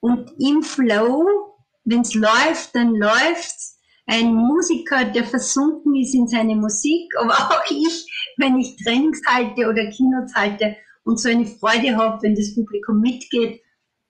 Und 0.00 0.32
im 0.38 0.62
Flow, 0.62 1.26
wenn 1.84 2.02
es 2.02 2.14
läuft, 2.14 2.74
dann 2.74 2.94
läuft's. 2.94 3.74
Ein 4.08 4.34
Musiker, 4.34 5.04
der 5.04 5.24
versunken 5.24 5.96
ist 5.96 6.14
in 6.14 6.28
seine 6.28 6.54
Musik, 6.54 7.12
aber 7.18 7.32
auch 7.32 7.62
ich, 7.68 8.06
wenn 8.36 8.56
ich 8.56 8.76
Trainings 8.76 9.20
halte 9.26 9.68
oder 9.68 9.90
Kinos 9.90 10.32
halte 10.32 10.76
und 11.02 11.18
so 11.18 11.28
eine 11.28 11.46
Freude 11.46 11.96
habe, 11.96 12.22
wenn 12.22 12.36
das 12.36 12.54
Publikum 12.54 13.00
mitgeht, 13.00 13.60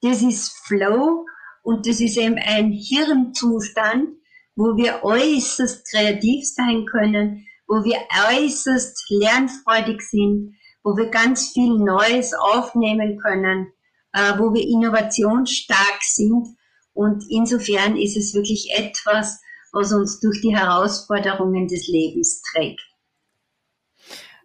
das 0.03 0.21
ist 0.21 0.53
Flow 0.67 1.25
und 1.63 1.87
das 1.87 2.01
ist 2.01 2.19
eben 2.19 2.37
ein 2.37 2.73
Hirnzustand, 2.73 4.11
wo 4.55 4.77
wir 4.77 5.03
äußerst 5.03 5.91
kreativ 5.91 6.45
sein 6.47 6.85
können, 6.85 7.47
wo 7.67 7.83
wir 7.85 7.99
äußerst 8.31 9.07
lernfreudig 9.11 10.03
sind, 10.03 10.57
wo 10.87 10.97
wir 10.97 11.11
ganz 11.11 11.49
viel 11.49 11.79
Neues 11.79 12.33
aufnehmen 12.33 13.19
können, 13.19 13.73
äh, 14.13 14.39
wo 14.39 14.55
wir 14.55 14.63
innovationsstark 14.63 15.99
sind. 16.01 16.57
Und 16.93 17.25
insofern 17.29 17.97
ist 17.97 18.17
es 18.17 18.35
wirklich 18.35 18.71
etwas, 18.73 19.41
was 19.73 19.93
uns 19.93 20.21
durch 20.21 20.41
die 20.43 20.57
Herausforderungen 20.57 21.67
des 21.67 21.89
Lebens 21.89 22.41
trägt. 22.53 22.81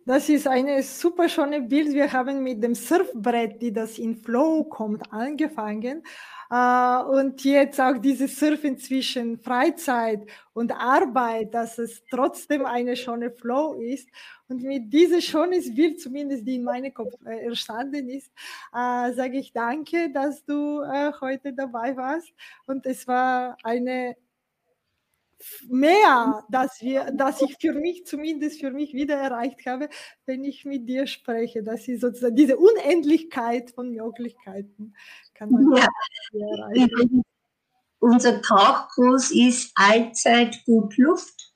Das 0.08 0.30
ist 0.30 0.48
eine 0.48 0.82
super 0.82 1.30
schöne 1.30 1.62
Bild. 1.62 1.94
Wir 1.94 2.12
haben 2.12 2.42
mit 2.42 2.64
dem 2.64 2.74
Surfbrett, 2.74 3.62
die 3.62 3.72
das 3.72 4.00
in 4.00 4.16
Flow 4.16 4.64
kommt, 4.64 5.14
angefangen. 5.14 6.02
Uh, 6.54 7.06
und 7.10 7.46
jetzt 7.46 7.80
auch 7.80 7.98
dieses 7.98 8.38
Surfen 8.38 8.78
zwischen 8.78 9.40
Freizeit 9.40 10.20
und 10.52 10.74
Arbeit, 10.74 11.54
dass 11.54 11.78
es 11.78 12.04
trotzdem 12.10 12.66
eine 12.66 12.98
schöne 12.98 13.32
Flow 13.32 13.76
ist. 13.76 14.10
Und 14.50 14.62
mit 14.62 14.92
diesem 14.92 15.22
schönes 15.22 15.74
Bild, 15.74 16.02
zumindest 16.02 16.46
die 16.46 16.56
in 16.56 16.66
meinem 16.66 16.94
Kopf 16.94 17.14
äh, 17.26 17.46
entstanden 17.46 18.10
ist, 18.10 18.34
äh, 18.74 19.14
sage 19.14 19.38
ich 19.38 19.54
danke, 19.54 20.12
dass 20.12 20.44
du 20.44 20.82
äh, 20.82 21.14
heute 21.22 21.54
dabei 21.54 21.96
warst. 21.96 22.34
Und 22.66 22.86
es 22.86 23.08
war 23.08 23.56
eine 23.64 24.18
mehr, 25.70 26.44
dass 26.50 26.82
wir, 26.82 27.12
dass 27.12 27.42
ich 27.42 27.58
für 27.60 27.74
mich 27.74 28.06
zumindest 28.06 28.60
für 28.60 28.72
mich 28.72 28.94
wieder 28.94 29.16
erreicht 29.16 29.66
habe, 29.66 29.90
wenn 30.26 30.44
ich 30.44 30.66
mit 30.66 30.88
dir 30.88 31.08
spreche. 31.08 31.64
Das 31.64 31.88
ist 31.88 32.02
sozusagen 32.02 32.36
diese 32.36 32.58
Unendlichkeit 32.58 33.72
von 33.72 33.92
Möglichkeiten 33.92 34.94
kann 35.42 35.52
man 35.52 35.76
ja. 35.76 35.88
erreichen. 36.34 37.24
Unser 38.00 38.42
Tauchkurs 38.42 39.32
ist 39.32 39.72
allzeit 39.76 40.64
gut 40.66 40.98
Luft. 40.98 41.54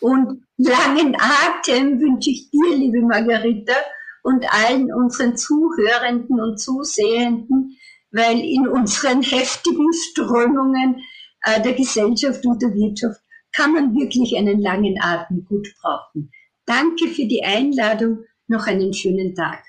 Und 0.00 0.44
langen 0.56 1.16
Atem 1.16 2.00
wünsche 2.00 2.30
ich 2.30 2.50
dir, 2.50 2.76
liebe 2.76 3.00
Margarita, 3.00 3.74
und 4.22 4.44
allen 4.52 4.92
unseren 4.92 5.36
Zuhörenden 5.36 6.40
und 6.40 6.58
Zusehenden, 6.58 7.76
weil 8.12 8.38
in 8.40 8.68
unseren 8.68 9.22
heftigen 9.22 9.92
Strömungen 9.92 11.00
der 11.44 11.74
Gesellschaft 11.74 12.44
und 12.46 12.62
der 12.62 12.74
Wirtschaft 12.74 13.20
kann 13.52 13.72
man 13.72 13.94
wirklich 13.94 14.36
einen 14.36 14.60
langen 14.60 14.96
Atem 15.00 15.44
gut 15.44 15.68
brauchen. 15.80 16.30
Danke 16.64 17.08
für 17.08 17.26
die 17.26 17.42
Einladung. 17.44 18.24
Noch 18.46 18.66
einen 18.66 18.92
schönen 18.92 19.34
Tag. 19.34 19.64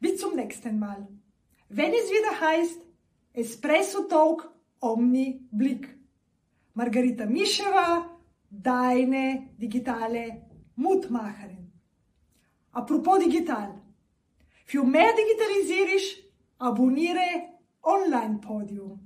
Bis 0.00 0.18
zum 0.18 0.36
nächsten 0.36 0.78
Mal. 0.78 1.06
Wenn 1.68 1.92
es 1.92 2.10
wieder 2.10 2.40
heißt 2.40 2.80
Espresso 3.32 4.02
Talk 4.02 4.50
Omni 4.80 5.40
Blick. 5.50 5.96
Margarita 6.74 7.26
Mischewa, 7.26 8.18
deine 8.50 9.48
digitale 9.56 10.42
Mutmacherin. 10.76 11.72
Apropos 12.72 13.18
digital. 13.24 13.80
Für 14.66 14.84
mehr 14.84 15.12
Digitalisierung 15.14 16.26
abonniere 16.58 17.58
Online 17.82 18.38
Podium. 18.38 19.05